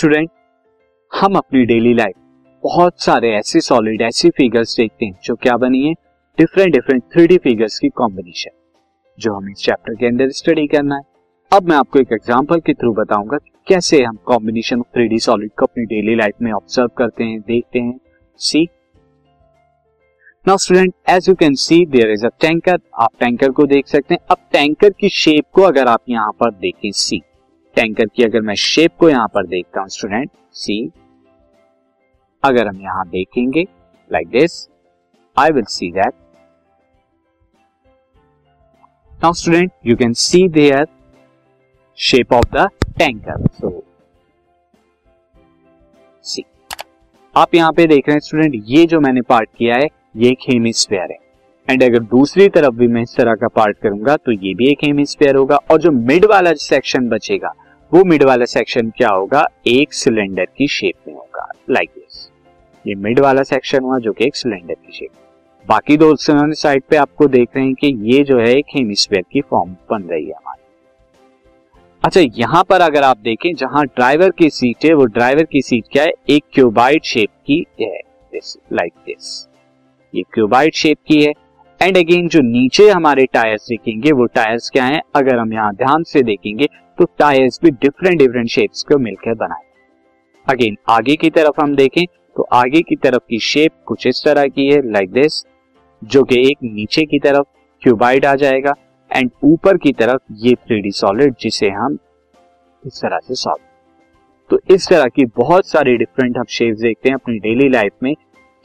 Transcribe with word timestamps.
Student 0.00 0.28
हम 1.12 1.34
अपनी 1.36 1.64
daily 1.66 1.92
life 1.94 2.14
बहुत 2.62 3.02
सारे 3.02 3.32
ऐसे 3.36 3.60
सॉलिड 3.60 4.02
ऐसी 4.02 4.30
फिगर्स 4.30 4.76
देखते 4.76 5.06
हैं 5.06 5.18
जो 5.24 5.34
क्या 5.34 5.56
बनी 5.56 5.82
है? 5.86 5.92
Different 6.38 6.72
different 6.72 7.02
three 7.12 7.26
D 7.26 7.38
figures 7.38 7.78
की 7.78 7.88
कॉम्बिनेशन 7.88 8.50
जो 9.18 9.34
हमें 9.34 9.50
इस 9.52 9.58
चैप्टर 9.58 9.94
के 9.94 10.06
अंदर 10.06 10.30
स्टडी 10.30 10.66
करना 10.66 10.96
है। 10.96 11.02
अब 11.52 11.68
मैं 11.68 11.76
आपको 11.76 11.98
एक 11.98 12.12
एग्जांपल 12.12 12.60
के 12.60 12.74
थ्रू 12.74 12.92
बताऊँगा 12.92 13.38
कैसे 13.68 14.02
हम 14.02 14.16
कॉम्बिनेशन 14.26 14.80
ऑफ़ 14.80 14.86
थ्री 14.86 15.18
सॉलिड 15.18 15.50
को 15.58 15.66
अपनी 15.66 15.84
डेली 15.84 16.14
लाइफ 16.14 16.42
में 16.42 16.52
ऑब्ज़र्व 16.52 16.88
करते 16.98 17.24
हैं, 17.24 17.40
देखते 17.40 17.78
हैं। 17.78 17.98
See 18.40 18.68
now 20.46 20.56
student 20.56 20.94
as 21.08 21.28
you 21.28 21.34
can 21.34 21.54
see 21.54 21.84
there 21.86 22.10
is 22.10 22.26
a 22.26 22.30
tanker 22.40 22.78
आप 22.94 23.10
टैंकर 23.20 23.50
को 23.50 23.66
देख 23.66 23.86
सकते 23.86 24.14
हैं। 24.14 24.26
अब 24.30 24.48
टैंकर 24.52 24.90
की 24.90 25.08
शेप 25.08 25.44
को 25.52 25.62
अगर 25.62 25.88
आप 25.88 26.02
यहाँ 26.08 26.32
पर 26.32 26.50
देखें 26.50 26.90
सी 26.92 27.22
टैंकर 27.80 28.06
की 28.06 28.22
अगर 28.22 28.40
मैं 28.42 28.54
शेप 28.60 28.96
को 29.00 29.08
यहाँ 29.08 29.28
पर 29.34 29.46
देखता 29.46 29.80
हूँ 29.80 29.88
स्टूडेंट 29.88 30.30
सी 30.54 30.74
अगर 32.42 32.66
हम 32.66 32.80
यहाँ 32.82 33.06
देखेंगे 33.08 33.62
like 34.10 34.28
this 34.30 34.56
I 35.36 35.50
will 35.50 35.64
see 35.68 35.90
that 35.92 36.12
now 39.20 39.32
student 39.32 39.70
you 39.86 39.96
can 39.96 40.12
see 40.22 40.48
there 40.48 40.86
shape 41.98 42.32
of 42.32 42.48
the 42.54 42.68
tanker 42.98 43.46
so 43.48 43.70
see 46.24 46.44
आप 47.34 47.54
यहाँ 47.54 47.72
पे 47.72 47.86
देख 47.86 48.08
रहे 48.08 48.14
हैं 48.14 48.20
स्टूडेंट 48.20 48.62
ये 48.66 48.84
जो 48.86 49.00
मैंने 49.00 49.20
पार्ट 49.22 49.48
किया 49.58 49.76
है, 49.76 49.88
ये 50.16 50.30
एक 50.30 50.38
हेमिस्फेयर 50.48 51.10
है। 51.12 51.18
एंड 51.68 51.82
अगर 51.84 52.02
दूसरी 52.10 52.48
तरफ़ 52.50 52.74
भी 52.74 52.86
मैं 52.88 53.02
इस 53.02 53.16
तरह 53.16 53.34
का 53.34 53.48
पार्ट 53.48 53.78
करूँगा 53.78 54.16
तो 54.16 54.32
ये 54.32 54.54
भी 54.54 54.70
एक 54.70 54.84
हेमिस्फेयर 54.84 55.36
होगा। 55.36 55.56
और 55.70 55.80
जो 55.80 55.90
मिड 55.92 56.24
वाला 56.30 56.52
सेक्शन 56.60 57.08
बचेगा 57.08 57.52
वो 57.92 58.04
मिड 58.04 58.22
वाला 58.22 58.44
सेक्शन 58.44 58.90
क्या 58.90 59.08
होगा? 59.08 59.44
एक 59.66 59.92
सिलेंडर 59.92 60.44
की 60.44 60.66
शेप 60.68 61.08
में 61.08 61.14
होगा। 61.14 61.52
लाइक 61.70 61.88
like 61.88 62.00
दिस 62.00 62.30
ये 62.86 62.94
मिड 62.94 63.20
वाला 63.20 63.42
सेक्शन 63.42 63.80
हुआ 63.80 63.98
जो 63.98 64.12
कि 64.12 64.24
एक 64.24 64.36
सिलेंडर 64.36 64.74
की 64.74 64.92
शेप 64.92 65.10
बाकी 65.66 65.96
दो 65.96 66.14
साइड 66.20 66.82
पे 66.90 66.96
आपको 66.96 67.26
देख 67.26 67.48
रहे 67.56 67.64
हैं 67.64 67.74
कि 67.74 67.86
ये 68.12 68.22
जो 68.24 68.38
है 68.38 68.54
एक 68.56 68.64
हेमिस्फेयर 68.76 69.24
की 69.32 69.40
फॉर्म 69.40 69.70
बन 69.90 70.02
रही 70.02 70.24
है 70.24 70.32
हमारी। 70.32 70.62
अच्छा 72.04 72.20
यहाँ 72.20 72.64
पर 72.64 72.80
अगर 72.80 73.02
आप 73.02 73.18
देखें, 73.18 73.54
जहाँ 73.54 73.84
ड्राइवर 73.86 74.30
की 74.30 74.50
सीट 74.50 74.84
है, 74.84 74.92
वो 74.94 75.04
ड्राइवर 75.04 75.42
की 75.42 75.62
सीट 75.62 75.84
क्या 75.92 76.04
है? 76.04 76.12
एक 76.28 76.44
क्यूबाइड 76.52 77.02
शेप 77.04 77.28
की 77.46 77.66
है। 77.80 78.00
लाइक 78.72 78.92
दिस 79.06 79.48
ये 80.14 80.22
क्यूबाइड 80.22 80.74
शेप 80.74 80.98
की 81.08 81.22
है। 81.22 81.32
एंड 81.80 81.96
अगेन 81.96 82.26
जो 82.28 82.40
नीचे 82.42 82.88
हमारे 82.90 83.24
टायर्स 83.26 83.66
दिखेंगे, 83.68 84.10
वो 84.12 84.24
टायर्स 84.26 84.68
क्या 84.70 84.84
हैं? 84.84 85.00
अगर 85.16 85.38
हम 85.38 85.52
यहाँ 85.52 85.74
ध्यान 85.74 86.02
से 86.02 86.22
देखेंगे 86.22 86.66
तो 86.98 87.04
टायर्स 87.18 87.58
भी 87.62 87.70
डिफरेंट 87.70 88.18
डिफरेंट 88.18 88.48
शेप्स 88.48 88.82
को 88.82 88.98
मिलकर 88.98 89.34
बनाए। 89.34 89.62
अगेन 90.46 90.76
आगे 90.88 91.16
की 91.16 91.30
तरफ़ 91.30 91.60
हम 91.60 91.74
देखें 91.76 92.04
तो 92.36 92.42
आगे 92.52 92.80
की 92.82 92.96
तरफ़ 92.96 93.22
की 93.30 93.38
शेप 93.38 93.72
कुछ 93.86 94.06
इस 94.06 94.22
तरह 94.24 94.46
की 94.46 94.66
है 94.66 94.80
लाइक 94.92 95.10
दिस 95.12 95.42
जो 96.02 96.22
कि 96.24 96.40
एक 96.40 96.58
नीचे 96.64 97.04
की 97.04 97.18
तरफ़ 97.18 97.46
क्यूबाइड 97.82 98.26
आ 98.26 98.34
जाएगा 98.34 98.74
एंड 99.10 99.30
ऊपर 99.44 99.76
की 99.76 99.92
तरफ़ 99.92 100.32
ये 100.38 100.54
थ्री 100.54 100.90
सॉलिड 100.90 101.34
जिसे 101.40 101.68
हम 101.70 101.98
इस 102.82 103.00
तरह 103.00 103.18
से 103.18 103.34
सॉल्व 103.34 103.64
तो 104.50 104.74
इस 104.74 104.88
तरह 104.88 105.06
की 105.06 105.24
बहुत 105.36 105.66
सारी 105.66 105.96
डिफरेंट 105.96 106.38
हम 106.38 106.44
शेप्स 106.48 106.80
देखते 106.80 107.08
हैं 107.08 107.16
अपनी 107.16 107.38
डेली 107.38 107.68
लाइफ 107.68 107.92
में 108.02 108.14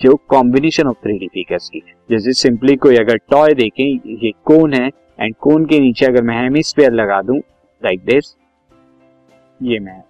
जो 0.01 0.15
combination 0.29 0.88
of 0.88 0.97
three 0.97 1.17
D 1.17 1.27
figures 1.27 1.69
की। 1.69 1.81
जैसे 2.09 2.33
सिंपली 2.33 2.75
कोई 2.75 2.95
अगर 2.95 3.17
टॉय 3.31 3.53
देखें, 3.53 3.85
ये 4.23 4.31
कोन 4.45 4.73
है 4.73 4.87
एंड 5.19 5.35
कोन 5.35 5.65
के 5.65 5.79
नीचे 5.79 6.05
अगर 6.05 6.23
मैं 6.23 6.41
हेमिस्फीयर 6.41 6.91
लगा 6.91 7.21
दूँ 7.21 7.37
लाइक 7.81 8.03
दिस 8.05 8.35
ये 9.59 9.79
मैं 9.79 10.02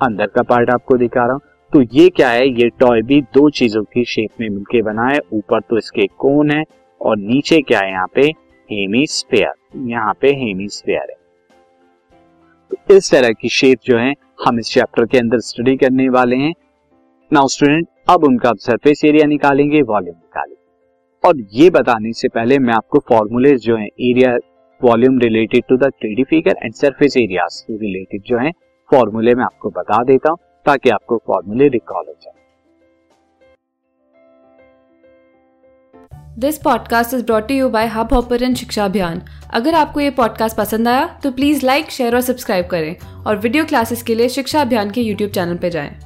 अंदर 0.00 0.26
का 0.26 0.42
पार्ट 0.42 0.70
आपको 0.70 0.96
दिखा 0.96 1.24
रहा 1.24 1.32
हूँ। 1.32 1.40
तो 1.72 1.82
ये 1.92 2.08
क्या 2.08 2.28
है? 2.30 2.48
ये 2.50 2.68
टॉय 2.80 3.02
भी 3.02 3.20
दो 3.34 3.48
चीज़ों 3.50 3.82
की 3.84 4.04
शेप 4.04 4.40
में 4.40 4.48
मिलके 4.48 4.82
बना 4.82 5.06
है। 5.08 5.18
ऊपर 5.32 5.60
तो 5.60 5.78
इसके 5.78 6.06
कोन 6.18 6.50
है, 6.50 6.62
और 7.00 7.16
नीचे 7.18 7.60
क्या 7.60 7.80
है 7.80 7.90
यहाँ 7.90 8.06
पे? 8.14 8.22
हेमिस्फेयर 8.70 9.88
यहाँ 9.88 10.12
पे 10.20 10.28
हेमिस्फेयर 10.34 11.10
है। 11.10 11.16
तो 12.70 12.94
इस 12.94 13.10
तरह 13.10 13.32
की 13.32 13.48
शेप 13.48 13.78
जो 13.84 13.98
है, 13.98 14.12
हम 14.46 14.58
इस 14.58 14.70
चैप्टर 14.70 15.06
के 15.06 15.18
अंदर 15.18 15.40
स्टडी 15.40 15.76
करने 15.76 16.08
वाले 16.08 16.36
हैं। 16.36 16.52
नाउ 17.32 17.48
स्टूडेंट 17.48 17.88
अब 18.06 18.24
उनका 18.24 18.52
सरफेस 18.56 19.00
एरिया 19.04 19.26
निकालेंगे, 19.26 19.80
वॉल्यूम 19.82 20.16
निकालेंगे। 20.16 21.28
और 21.28 21.40
ये 21.52 21.70
बताने 21.70 22.12
से 22.12 22.28
पहले 22.28 22.58
मैं 22.58 22.74
आपको 22.74 22.98
फॉर्मूले 23.08 23.54
जो 23.56 23.76
है, 23.76 23.86
area 23.86 24.36
volume 24.80 25.18
related 25.18 25.64
to 25.68 25.76
the 25.76 25.90
three 25.94 26.24
figure 26.24 26.56
and 26.62 26.74
surface 26.74 27.16
area 27.16 27.46
related 27.70 28.22
जो 28.26 28.38
है, 28.38 28.50
फॉर्मूले 28.90 29.34
में 29.34 29.44
आपको 29.44 29.70
बता 29.70 30.02
देता 30.04 30.30
हूँ, 30.30 30.38
ताकि 30.66 30.90
आपको 30.90 31.16
फॉर्मूले 31.26 31.68
रिकॉल 31.68 32.04
हो 32.08 32.14
जाए। 32.22 32.34
This 36.38 36.58
podcast 36.58 37.14
is 37.14 37.24
brought 37.26 37.50
you 37.50 37.68
by 37.68 37.86
Hubhopper 38.12 38.54
शिक्षा 38.54 38.84
अभियान 38.84 39.22
अगर 39.54 39.74
आपको 39.74 40.00
ये 40.00 40.10
पॉडकास्ट 40.16 40.56
पसंद 40.56 40.88
आया 40.88 41.06
तो 41.22 41.30
प्लीज़ 41.32 41.66
लाइक 41.66 41.90
शेयर 41.90 42.14
और 42.14 42.20
सब्सक्राइब 42.22 42.66
करें। 42.66 42.96
और 43.26 43.36
वीडियो 43.36 43.64
क्लासेस 43.64 44.02
के 44.02 44.14
लिए 44.14 44.28
शिक्षा 44.28 44.60
अभियान 44.60 44.90
के 44.90 45.00
यूट्यूब 45.00 45.30
चैनल 45.30 45.56
पर 45.56 45.68
जाएँ। 45.68 46.05